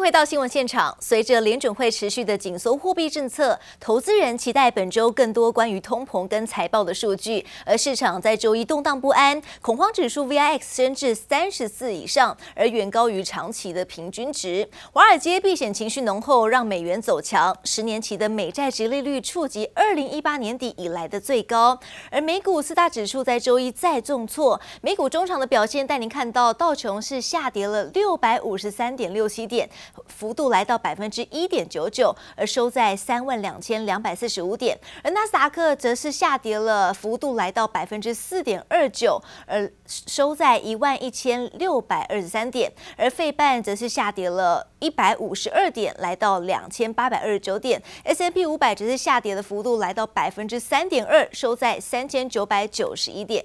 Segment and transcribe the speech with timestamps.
[0.00, 0.96] 回到新闻现场。
[1.00, 7.44] 随着联准会持续的紧缩货币政策，投资人期待本周更多关于通膨跟财报的数据。
[7.64, 14.68] 而市场在周一动荡不安，恐慌指数 VIX 升至三十四以上，而远高于长期的平均值。
[14.92, 17.56] 华尔街避险情绪浓厚，让美元走强。
[17.64, 21.78] 十年期的美债殖利率触及二零一八年底以来的最高。
[22.10, 29.68] 而美股四大指数在周一再重挫，美股中场的表现带您看到道琼是下跌了六百五十三点六七点。
[30.06, 53.44] 幅度来到百分之一点九九，而收在三万两千两百四十五点，而纳斯达克则是下跌了，幅度来到百分之四点二九，而收在一万一千六百二十三点，而费半则是下跌了一百五十二点，来到两千八百二十九点，S&P 五百则是下跌的幅度来到百分之三点二，收在三千九百九十一点。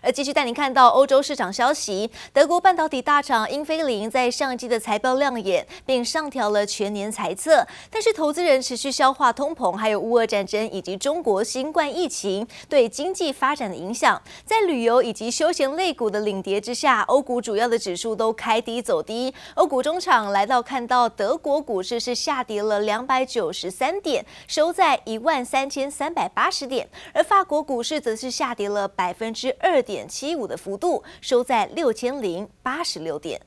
[0.00, 7.66] 而继续带您看到欧洲市场消息，德国半导体大厂英飞凌在上季的财报亮眼，并上调了全年财测。
[7.90, 14.20] 但是投资人持续消化通膨，还有乌俄战争以及中国新冠疫情对经济发展的影响。
[14.46, 19.34] 在旅游以及休闲类股的领跌之下，欧股主要的指数都开低走低。
[19.54, 29.81] 欧股中场来到看到德国股市是下跌了两百九十三点，收在一万三千三百八十点，而法国股市则是下跌了百分之二。
[29.82, 33.40] 二点七五的幅度，收在六千零八十六点。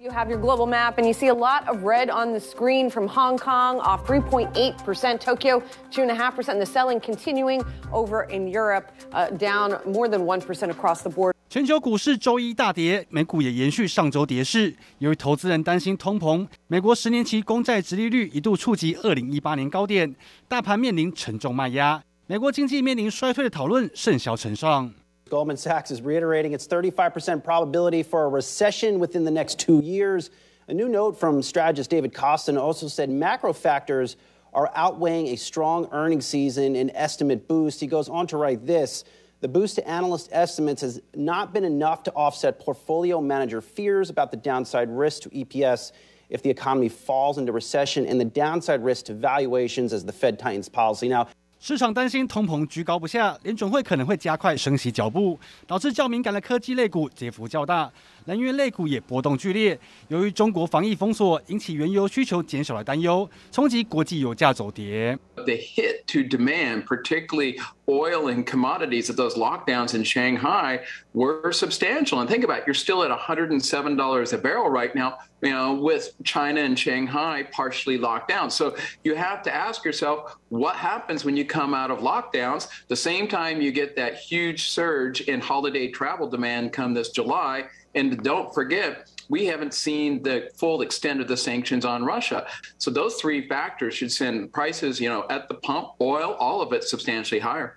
[0.00, 2.88] You have your global map, and you see a lot of red on the screen
[2.88, 9.28] from Hong Kong, off 3.8%, Tokyo 2.5%, and the selling continuing over in Europe, uh,
[9.36, 11.34] down more than 1% across the board.
[11.50, 14.74] 全球股市周一大跌，美股也延续上周跌势。
[15.00, 20.16] 由于投资人担心通膨，美国十年期公债殖利率一度触及二零一八年高点，
[20.48, 22.02] 大盘面临沉重卖压。
[22.30, 24.92] 美国经济面临衰退的讨论甚嚣尘上。
[25.28, 30.30] Goldman Sachs is reiterating its 35% probability for a recession within the next two years.
[30.68, 34.16] A new note from strategist David Kostin also said macro factors
[34.54, 37.80] are outweighing a strong earnings season and estimate boost.
[37.80, 39.04] He goes on to write this
[39.40, 44.30] The boost to analyst estimates has not been enough to offset portfolio manager fears about
[44.30, 45.92] the downside risk to EPS
[46.28, 50.38] if the economy falls into recession and the downside risk to valuations as the Fed
[50.38, 51.08] tightens policy.
[51.08, 51.28] Now,
[51.60, 57.90] 市场担心通膨居高不下，联准会可能会加快升息脚步，导致较敏感的科技类股跌幅较大，
[58.27, 59.77] 能源类股也波动剧烈。
[60.07, 65.17] 由于中国防疫封锁引起原油需求减少的担忧，冲击国际油价走跌。
[65.35, 70.79] The hit to demand, particularly oil and commodities, of those lockdowns in Shanghai
[71.13, 72.19] were substantial.
[72.19, 76.13] And think about it, you're still at $107 a barrel right now, you know, with
[76.23, 78.49] China and Shanghai partially locked down.
[78.49, 82.69] So you have to ask yourself, what happens when you come out of lockdowns?
[82.87, 87.65] The same time you get that huge surge in holiday travel demand come this July.
[87.95, 92.45] And don't forget, we haven't seen the full extent of the sanctions on Russia.
[92.79, 96.73] So those three factors should send prices, you know, at the pump, oil, all of
[96.73, 97.73] it substantially higher.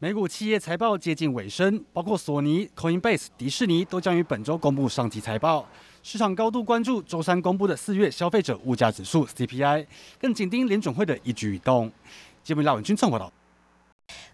[0.00, 5.66] 美股企业财报接近尾声，包括索尼、Coinbase、迪士尼都将于本周公布上季财报。
[6.02, 9.86] 市场高度关注周三公布的四月消费者物价指数 CPI，
[10.20, 11.90] 更紧盯联准会的一举一动。
[12.42, 13.32] 节目拉文君综合报道。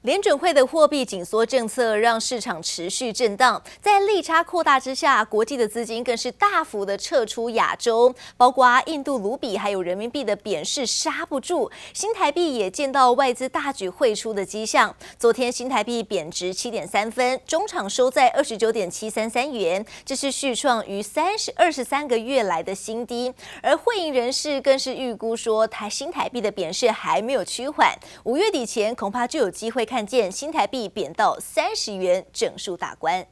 [0.01, 14.95] 联准会的货币紧缩政策让市场持续震荡，在利差扩大之下，国际的资金更是大幅的撤出亚洲，包括印度卢比还有人民币的贬势刹不住，新台币也见到外资大举汇出的迹象。
[15.17, 23.33] 昨天新台币贬值七点三分，中场收在二十九点七三三元，这是续创于三十二十三个月来的新低。
[23.63, 30.05] 而汇银人士更是预估说，台新台币的贬势还没有趋缓，五月底前恐怕就有机机会看。
[30.05, 33.25] 见新台币贬到三十元整数大关，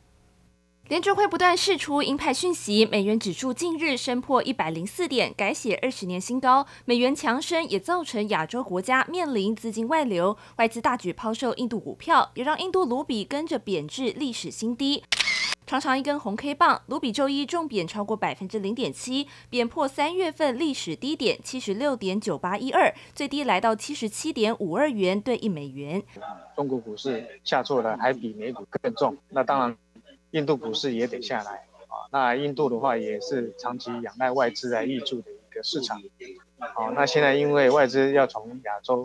[0.88, 6.66] 联准会不断释出鹰派讯息，美元指数近日升破一百零四点，改写二十年新高。
[6.86, 15.04] 美元强升也造成亚洲国家面临资金外流，外资大举抛售印度股票，也让印度卢比跟着贬至历史新低。
[15.66, 26.04] 长长一根红 K 棒，卢比周一重贬超过百分之零点七，贬破三月份历史低点七十六点九八一二，最低来到七十七点五二元兑一美元。
[26.56, 29.78] 中国股市下挫的还比美股更重，那当然
[30.32, 32.12] 印度股市也得下来啊。
[32.12, 36.02] 那印度的话也是长期仰赖外资来挹注的一个市场。
[36.76, 39.04] 好，那现在因为外资要从亚洲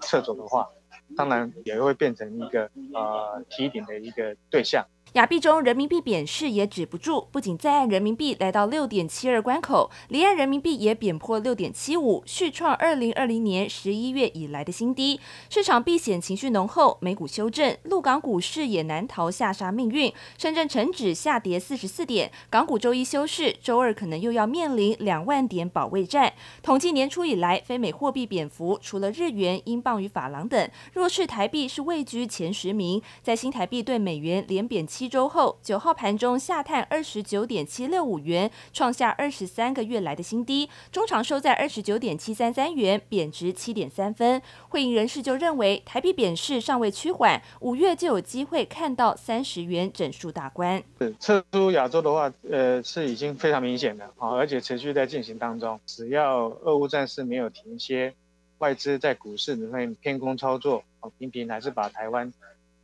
[0.00, 0.68] 撤走的话，
[1.14, 4.86] 当然也会变成一个呃提点的一个对象。
[5.14, 15.18] 亚币中人民币贬势也止不住，不仅在岸人民币来到六点七二关口，离岸人民币也贬破六点七五，续创二零二零年十一月以来的新低。
[15.48, 20.12] 市场避险情绪浓厚，美股修正，陆港股市也难逃下杀命运。
[20.36, 26.34] 深圳成指下跌四十四点，港股周一休市，周二可能又要面临两万点保卫战。
[26.62, 33.00] 统计年初以来，非美货币贬幅除了日元、英镑与法郎等，弱势台币是位居前十名。
[33.22, 40.68] 在新台币对美元连贬七七周后，九号盘中下探二十九点七六五元，创下二十三个月来的新低。
[40.90, 44.42] 中场收在二十九点七三三元，贬值七点三分。
[44.70, 50.82] 汇银人士就认为，台币贬势尚未趋缓，五月就有机会看到三十元整数大关。
[51.20, 55.78] 撤出亚洲的话，呃，是已经非常明显的啊，而且持续在进行当中。
[55.86, 58.12] 只要俄乌战事没有停歇，
[58.58, 62.32] 外资在股市里面偏空操作，啊，频频还是把台湾。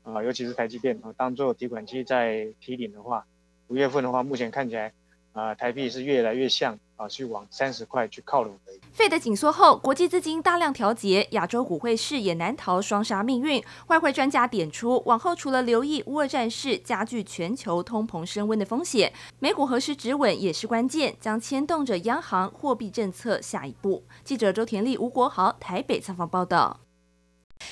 [0.04, 3.24] 啊，尤其是台积电啊，当做提款机在提领的话，
[3.68, 4.92] 五月份的话，目前看起来，
[5.32, 8.72] 啊，台币是越来越像啊，去往三十块去靠拢的。
[8.92, 13.64] 费的紧缩后，国际资金大量调节，亚洲股汇市也难逃双杀命运。
[13.86, 19.10] 外汇专家点出，往后除了留意乌俄战事加剧全球通膨升温的风险，
[19.40, 24.04] 美股何时止稳也是关键，将牵动着央行货币政策下一步。
[24.22, 26.83] 记者周田丽、吴国豪台北采访报道。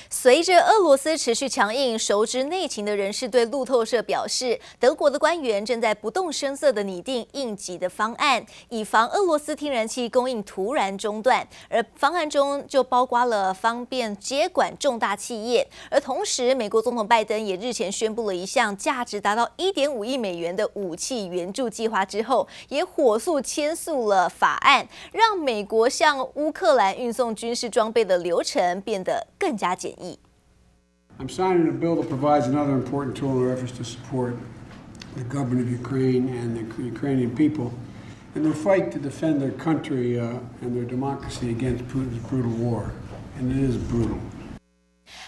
[0.09, 11.47] 随着俄罗斯持续强硬，熟知内情的人士对路透社表示，德国的官员正在不动声色地拟定应急的方案，以防俄罗斯天然气供应突然中断。
[11.69, 15.67] 而方案中就包括了方便接管重大企业。
[15.89, 29.72] 而同时，美国总统拜登也日前宣布了一项价值达到一点五亿美元的武器援助计划之后，也火速签署了法案，让美国向乌克兰运送军事装备的流程变得更加
[31.19, 34.35] I'm signing a bill that provides another important tool in our efforts to support
[35.15, 37.73] the government of Ukraine and the Ukrainian people
[38.35, 42.93] in their fight to defend their country uh, and their democracy against Putin's brutal war.
[43.37, 44.19] And it is brutal.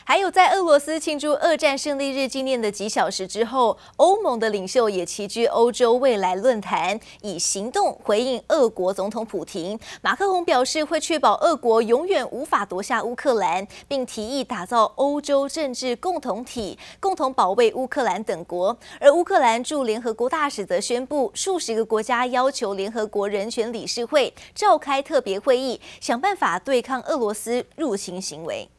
[0.07, 9.78] 还有，在俄罗斯庆祝二战胜利日纪念的几小时之后，欧盟的领袖也齐聚欧洲未来论坛，以行动回应俄国总统普廷。
[10.04, 18.78] 马克宏表示会确保俄国永远无法夺下乌克兰，并提议打造欧洲政治共同体，共同保卫乌克兰等国。
[19.00, 28.69] 而乌克兰驻联合国大使则宣布，数十个国家要求联合国人权理事会召开特别会议，想办法对抗俄罗斯入侵行为。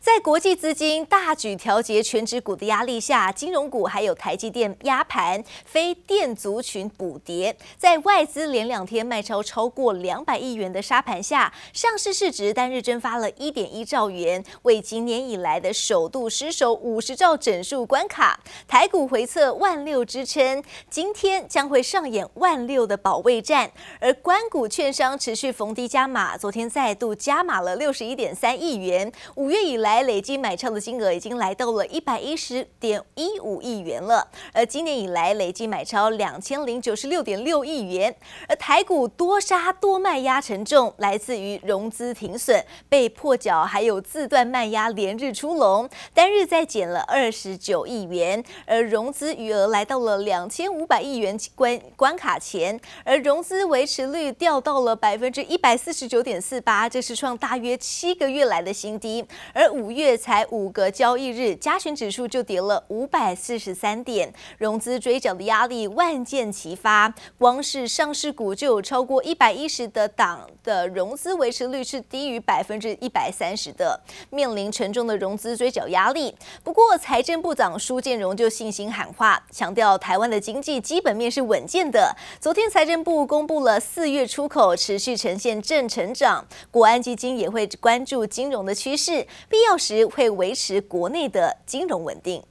[0.00, 7.54] 在国际资金大举调节全指股的压力下，金融股还有台积电压盘，非电族群补跌。
[7.76, 18.40] 在外资连两天卖超超过两百亿元的沙盘下，上市市值单日蒸发了一点一兆元，为今年以来的首度失守五十兆整数关卡。
[18.66, 23.70] 台股回测万六支撑，今天将会上演万六的保卫战。
[24.00, 29.12] 而官股券商持续逢低加码，昨天再度加码了六十一点三亿元。
[29.34, 29.89] 五月以来。
[29.90, 38.14] 来累计买超的金额已经来到了一百一十点一五亿元了，而今年以来累计买超两千零九十六点六亿元。
[38.46, 67.12] 而台股多杀多卖压沉重，来自于融资停损、被迫缴，还有自断卖压连日出笼，单日再减了二十九亿元，而融资余额来到了两千五百亿元关关卡前，而融资维持率掉到了百分之一百四十九点四八，这是创大约七个月来的新低，而五月才五个交易日，加权指数就跌了五百四十三点，融资追缴的压力万箭齐发。
[67.38, 76.34] 光是上市股就有超过一百一十的档的融资维持率是低于百分之一百三十的，面临沉重的融资追缴压力。
[76.62, 82.14] 不过，财政部长苏建荣就信心喊话，强调台湾的经济基本面是稳健的。
[82.38, 89.69] 昨天财政部公布了四月出口持续呈现正成长，国安基金也会关注金融的趋势，必要。
[89.70, 92.42] 到时会维持国内的金融稳定。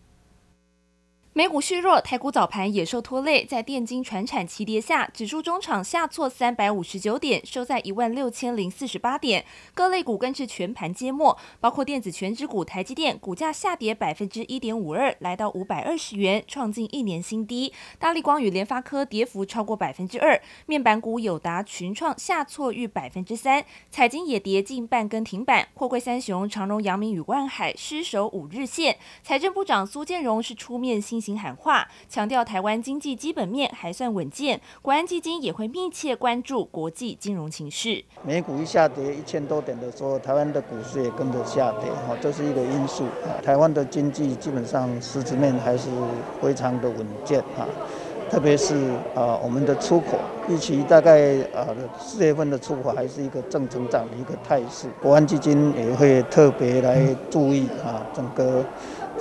[1.31, 9.45] 美股虚弱，台股早盘也受拖累，在电金传产齐跌下，指数中场下挫三百五十九点，收在一万六千零四十八点。
[9.75, 17.71] 各类股更是全盘皆墨，包括电子全指股台积电，股价下跌百分之一点五二，来到五百二十元，创近一年新低。
[17.99, 25.67] 大力光与联发科跌幅超过百分之二，面板股友达、群创下挫逾百分之三，彩晶也跌近半根停板。
[25.75, 28.97] 货柜三雄长荣、阳明与万海失守五日线。
[29.21, 31.39] 财政部长苏建荣是出面信心。
[31.39, 34.59] 喊话，强调台湾经济基本面还算稳健。
[34.81, 38.03] 国安基金也会密切关注国际金融情势。
[38.23, 43.39] 美股一下跌一千多点的时候，台湾的股市也跟着下跌，哈，这是一个因素啊。
[43.41, 45.89] 台湾的经济基本上实质面还是
[46.41, 47.65] 非常的稳健，哈。
[48.29, 48.75] 特别是
[49.15, 51.65] 啊，我们的出口预期大概啊
[51.99, 58.63] 四月份的出口还是一个正成长的一个态势，国安基金也会特别来注意啊整个。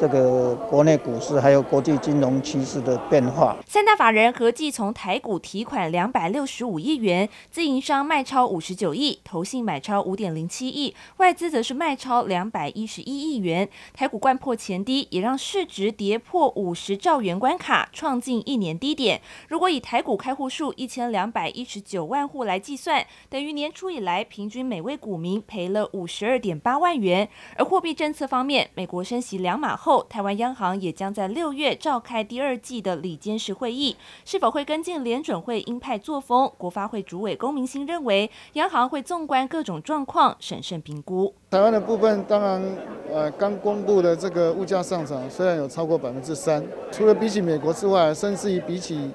[0.00, 3.56] 这个国内股市还有国际金融趋势的变化。
[3.66, 13.68] 三大法人合计从台股提款两百六十五亿元，自营商卖超五十九亿，投信买超五点零七亿，外资则是卖超两百一十一亿元。
[13.92, 19.20] 台股掼破前低，也让市值跌破五十兆元关卡，创近一年低点。
[19.48, 27.28] 如果以台股开户数一千两百一十九万户来计算，等于年初以来平均每位股民赔了五十二点八万元。
[27.56, 29.87] 而货币政策方面，美国升息两码后。
[29.88, 36.52] 后，台湾央行也将在六月召开第二季的理监事会议，是否会跟进联准会鹰派作风？
[36.58, 41.32] 国发会主委龚明鑫认为，央行会纵观各种状况，审慎评估。
[41.50, 42.62] 台湾的部分，当然，
[43.10, 49.10] 呃，刚公布的这个物价上涨虽然有超过百分之三，除了比起美国之外，甚至于比起，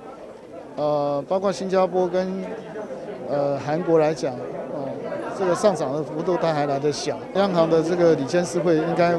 [0.75, 2.43] 呃，包括新加坡跟
[3.29, 7.19] 呃韩国来讲，哦、呃，这个上涨的幅度它还来得小。
[7.35, 9.13] 央行的这个理监事会应该。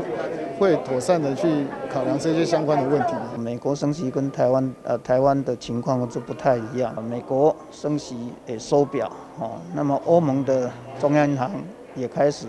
[0.64, 3.12] 会妥善的去考量这些相关的问题。
[3.38, 6.94] 美国升息跟台湾呃台湾的情况就不太一样。
[7.04, 8.16] 美国升息
[8.46, 11.50] 也收表，哦，那么欧盟的中央银行
[11.94, 12.46] 也开始。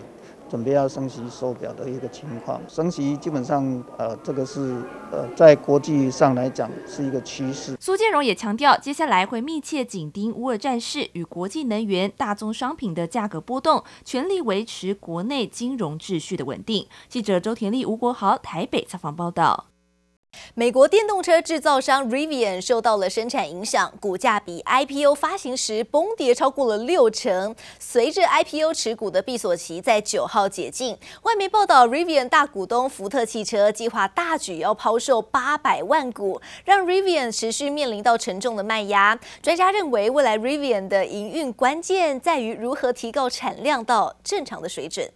[0.49, 7.75] 准备要升级手表的一个情况，升级基本上，呃，这个是呃，在国际上来讲是一个趋势。
[7.79, 16.87] 苏建荣也强调，接下来会密切紧盯乌尔战事与国际能源、大宗商品的价格波动，全力维持国内金融秩序的稳定。
[17.09, 19.65] 记者周田丽、吴国豪台北采访报道。
[20.54, 27.56] 美国电动车制造商 Rivian 受到了生产影响，股价比 IPO 发行时崩跌超过了六成。
[27.80, 39.20] 随着 IPO 持股的闭锁期在九号解禁，外媒报道，Rivian 大股东福特汽车计划大举要抛售八百万股，让 Rivian 持续面临到沉重的卖压。
[39.42, 45.10] 专家认为，未来 Rivian 的营运关键在于如何提高产量到正常的水准。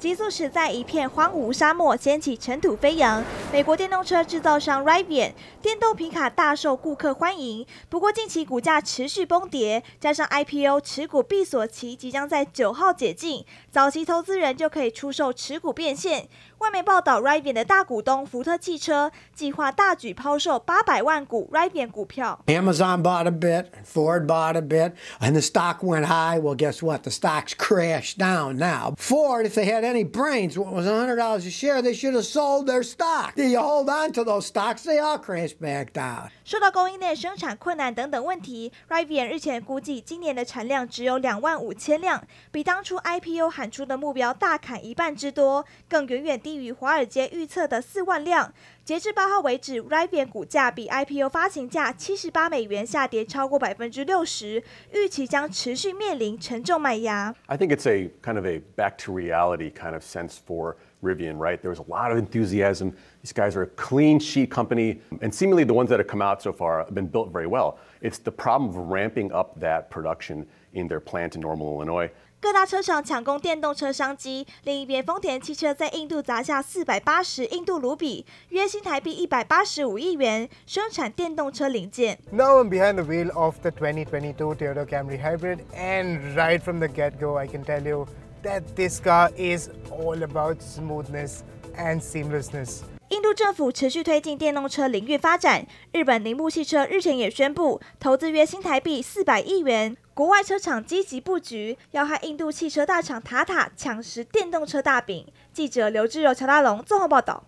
[0.00, 3.22] 急速驶在一片荒芜沙漠，掀起尘土飞扬。
[3.52, 16.28] 美国电动车制造商 Rivian 电动皮卡大受顾客欢迎，不过近期股价持续崩跌，加上 IPO 持股闭锁期即将在九号解禁，早期投资人就可以出售持股变现。
[16.60, 22.38] 外媒报道，Rivian 的大股东福特汽车计划大举抛售八百万股 Rivian 股票。
[22.46, 26.38] Amazon bought a bit, Ford bought a bit, and the stock went high.
[26.38, 27.02] Well, guess what?
[27.02, 28.94] The stocks crashed down now.
[28.98, 32.66] Ford, if they had any brains, what was $100 a share, they should have sold
[32.66, 33.34] their stock.
[33.36, 34.84] Do you hold on to those stocks?
[34.84, 36.30] They all crash back down.
[36.44, 46.30] 受到供应链生产困难等等问题，Rivian 日前估计今年的产量只有两万五千辆，比当初 IPO 喊出的目标大砍一半之多，更远远。
[46.40, 48.54] 低于华尔街预测的四万辆。
[48.89, 57.33] 截至八号为止，Rivian 股价比 IPO 发行价七十八美元下跌超过百分之六十，预期将持续面临沉重卖压。
[57.47, 61.59] I think it's a kind of a back to reality kind of sense for Rivian, right?
[61.59, 62.93] There was a lot of enthusiasm.
[63.23, 66.43] These guys are a clean sheet company, and seemingly the ones that have come out
[66.43, 67.79] so far have been built very well.
[68.01, 72.11] It's the problem of ramping up that production in their plant in Normal, Illinois.
[72.40, 82.18] 各大车厂抢攻电动车商机，另一边，丰田汽车在印度砸下四百八十印度卢比，约新台币一百八十五亿元，生产电动车零件。
[82.30, 87.36] Now I'm behind the wheel of the 2022 Toyota Camry Hybrid, and right from the get-go,
[87.36, 88.06] I can tell you
[88.42, 91.40] that this car is all about smoothness
[91.76, 92.80] and seamlessness.
[93.10, 99.94] 印度政府持续推进电动车领域发展，日本铃木汽车日前也宣布投资约新台币四百亿元。
[100.20, 105.26] 国外车厂积极布局，要和印度汽车大厂塔塔抢食电动车大饼。
[105.50, 107.44] 记者刘志柔、乔大龙综合报道。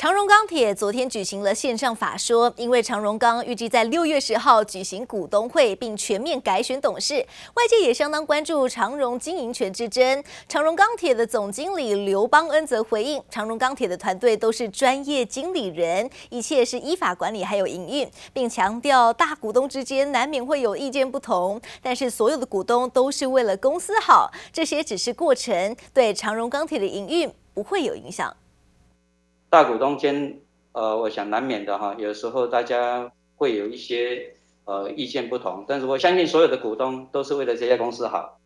[0.00, 7.16] 长荣钢铁昨天举行了线上法说，因为长荣钢预计在六月十号举行股东会，并全面改选董事，
[7.52, 10.24] 外界也相当关注长荣经营权之争。
[10.48, 28.34] 长荣钢铁的总经理刘邦恩则回应，长荣钢铁的团队都是专业经理人，一切是依法管理还有营运，并强调大股东之间难免会有意见不同，但是所有的股东都是为了公司好，这些只是过程，对长荣钢铁的营运不会有影响。
[29.50, 30.40] 大股东间，
[30.70, 38.38] 呃，我想难免的哈，有时候大家会有一些呃意见不同，但是我相信所有的股东都是为了这家公司好，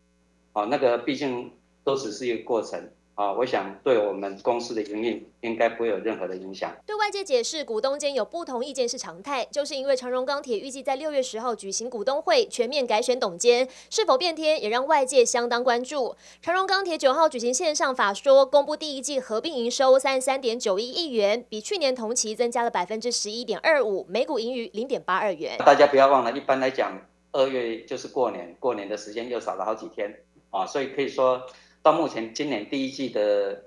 [0.55, 1.53] 啊，那个毕竟
[1.85, 6.75] 都只是一个过程，啊，我想对我们公司的营运应该不会有任何的影响。
[6.85, 16.17] 对外界解释，股东间有不同意见是常态，就是因为长荣钢铁预计在六月十号举行股东会，全面改选董监，是否变天也让外界相当关注。
[16.43, 25.57] 长荣钢铁九号举行线上法说，公布第一季合并营收三十三点九一亿元，比去年同期增加了百分之十一点二五，每股盈余零点八二元。
[25.59, 30.13] 大家不要忘了，一般来讲，二月就是过年，过年的时间又少了好几天
[30.51, 31.41] 啊，所以可以说。
[31.85, 33.63] 到目前，今年第一季的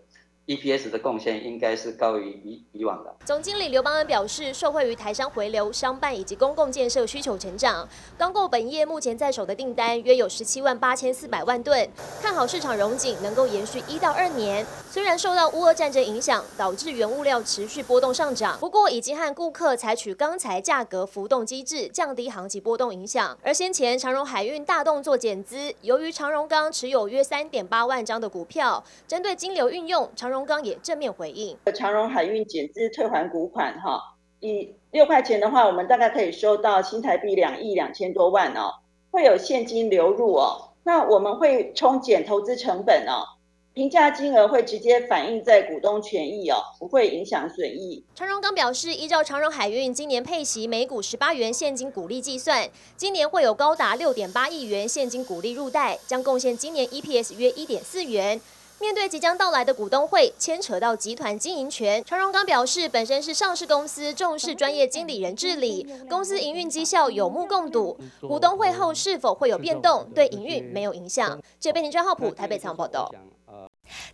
[0.47, 3.13] EPS 的贡献应该是高于以以往的。
[3.25, 7.87] 总经理刘邦恩表示，受惠于台商回流、商办以及公共建设需求成长，
[8.17, 11.89] 钢构本业目前在手的订单约有十七万八千四百万吨，
[12.21, 14.65] 看好市场融景能够延续一到二年。
[14.89, 23.37] 虽然受到乌俄战争影响，导致原物料持续波动上涨，不过已经和顾客采取钢材价格浮动机制，降低行情波动影响。
[23.43, 31.57] 而先前长荣海运大动作减资，由于长荣钢持有约三点八万张的股票，针对金流运用，长荣钢也正面回应。
[31.73, 38.73] 长荣海运减资退还股款，哈，以六块钱的话，我们大概可以收到新台币两亿两千多万哦，
[39.11, 43.35] 会有现金流入哦，那我们会冲减投资成本哦。
[43.73, 48.03] 评价金额会直接反映在股东权益哦，不会影响损益。
[48.15, 58.41] 长荣刚表示，依照长荣海运今年配息每股十八元现金股利计算，今年会有高达六点八亿元现金股利入袋，将贡献今年 EPS 约一点四元。
[58.79, 67.97] 面对即将到来的股东会，牵扯到集团经营权，常荣刚表示，本身是上市公司，重视专业经理人治理，公司营运绩效有目共睹。
[68.21, 71.41] 股东会后是否会有变动，对营运没有影响。
[71.59, 73.11] 这边张浩普台北藏报道。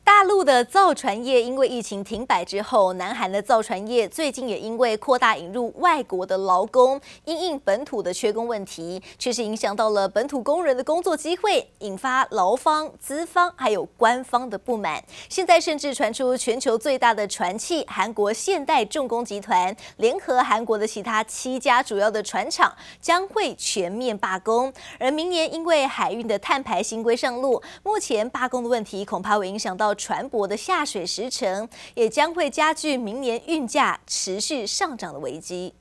[0.03, 15.03] 大陆的造船业因为疫情停摆之后，南韩的造船业最近也因为扩大引入外国的劳工，因应本土的缺工问题，确实影响到了本土工人的工作机会，引发劳方、资方还有官方的不满。
[15.29, 29.62] 现在甚至传出全球最大的船企韩国现代重工集团联合韩国的其他七家主要的船厂将会全面罢工，而明年因为海运的碳排新规上路，目前罢工的问题恐怕会影响。
[29.63, 35.73] 想到船舶的下水时程，也将会加剧明年运价持续上涨的危机。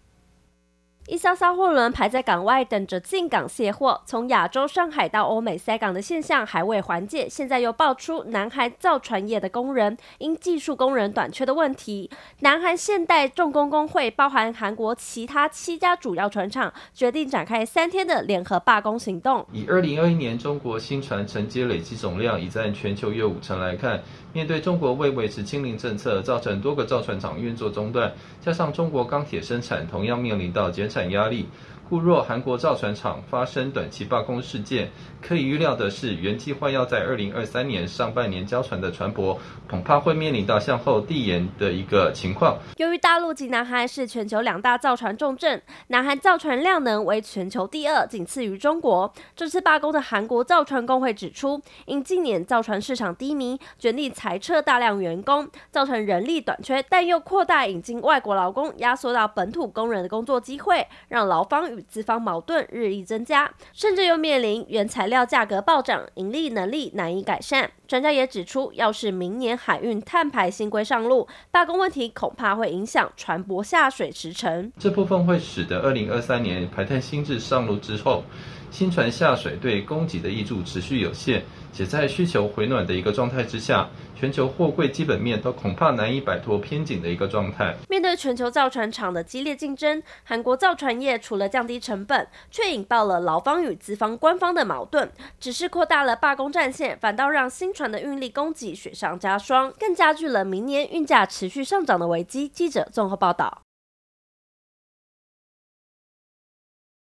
[1.08, 4.00] 一艘艘货轮排在港外，等着进港卸货。
[4.06, 12.08] 从亚洲上海到欧美塞港的现象还未缓解，现在又爆出南韩造船业的工人因技术工人短缺的问题。
[12.38, 19.44] 南韩现代重工工会包含韩国其他七家主要船厂，决定展开三天的联合罢工行动。
[19.52, 24.00] 以二零二一年中国新船承接累计总量已占全球约五成来看，
[24.32, 31.46] 面对中国未维持清零政策，造成多个造船厂运作中断，加上中国钢铁生产同样面临到减产压力。
[31.92, 39.36] 故若韩国造船厂发生短期罢工事件，可以预料的是，原计划要在二零二三年上半年交船的船舶，
[39.68, 42.56] 恐怕会面临到向后递延的一个情况。
[42.78, 49.12] 由于大陆及南韩是全球两大造船重镇，南韩造船量能为全球第二，仅次于中国。
[49.36, 67.70] 这次罢工的韩国造船工会指出，因近年造船市场低迷，决定裁撤大量员工，造成人力短缺，但又扩大引进外国劳工，压缩到本土工人的工作机会，让劳方与资方矛盾日益增加，甚至又面临原材料价格暴涨，盈利能力难以改善。
[67.86, 74.72] 专家也指出，要是明年海运碳排新规上路，罢工问题恐怕会影响船舶下水时程。
[74.78, 78.24] 这部分会使得二零二三年排碳新制上路之后，
[78.72, 81.42] 新船下水对供给的挹注持续有限，
[81.74, 83.86] 且在需求回暖的一个状态之下。
[84.18, 87.76] 全球货柜基本面都恐怕难以摆脱偏紧的一个状态。
[87.88, 95.10] 面对全球造船厂的激烈竞争，韩国造船业除了降低成本，却引爆了劳方与资方官方的矛盾。
[95.38, 102.48] 只是扩大了罢工战线，反倒让新船的运力供给雪上加霜，更加剧了明年运价持续上涨的危机。
[102.48, 103.62] 记者综合报道。